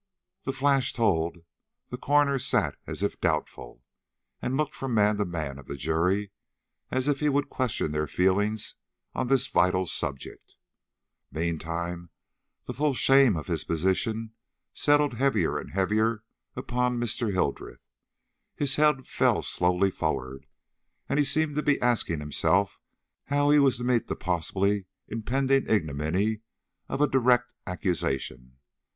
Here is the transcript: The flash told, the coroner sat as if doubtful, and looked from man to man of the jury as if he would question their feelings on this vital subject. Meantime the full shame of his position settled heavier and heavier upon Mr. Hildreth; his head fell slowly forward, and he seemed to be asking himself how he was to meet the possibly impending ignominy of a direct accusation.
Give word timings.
The 0.45 0.51
flash 0.51 0.93
told, 0.93 1.43
the 1.89 1.97
coroner 1.97 2.39
sat 2.39 2.75
as 2.87 3.03
if 3.03 3.21
doubtful, 3.21 3.83
and 4.41 4.57
looked 4.57 4.73
from 4.73 4.95
man 4.95 5.17
to 5.17 5.25
man 5.25 5.59
of 5.59 5.67
the 5.67 5.75
jury 5.77 6.31
as 6.89 7.07
if 7.07 7.19
he 7.19 7.29
would 7.29 7.51
question 7.51 7.91
their 7.91 8.07
feelings 8.07 8.73
on 9.13 9.27
this 9.27 9.45
vital 9.45 9.85
subject. 9.85 10.55
Meantime 11.31 12.09
the 12.65 12.73
full 12.73 12.95
shame 12.95 13.35
of 13.35 13.45
his 13.45 13.63
position 13.63 14.31
settled 14.73 15.13
heavier 15.13 15.59
and 15.59 15.69
heavier 15.69 16.23
upon 16.55 16.99
Mr. 16.99 17.31
Hildreth; 17.31 17.85
his 18.55 18.77
head 18.77 19.05
fell 19.07 19.43
slowly 19.43 19.91
forward, 19.91 20.47
and 21.09 21.19
he 21.19 21.25
seemed 21.25 21.53
to 21.53 21.61
be 21.61 21.79
asking 21.79 22.21
himself 22.21 22.81
how 23.25 23.51
he 23.51 23.59
was 23.59 23.77
to 23.77 23.83
meet 23.83 24.07
the 24.07 24.15
possibly 24.15 24.87
impending 25.09 25.69
ignominy 25.69 26.41
of 26.89 27.01
a 27.01 27.07
direct 27.07 27.53
accusation. 27.67 28.57